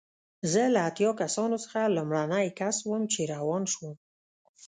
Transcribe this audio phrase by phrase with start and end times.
[0.51, 3.93] زه له اتیا کسانو څخه لومړنی کس وم چې روان شوم.